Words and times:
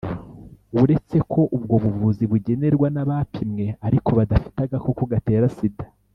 uretse 0.81 1.17
ko 1.31 1.41
ubwo 1.55 1.75
buvuzi 1.83 2.23
bugenerwa 2.31 2.87
n’abapimwe 2.95 3.65
ariko 3.87 4.09
badafite 4.19 4.57
agakoko 4.63 5.01
gatera 5.13 5.47
sida. 5.57 5.85